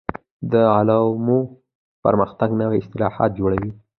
[0.51, 1.39] د علومو
[2.03, 3.71] پرمختګ نوي اصطلاحات جوړوي.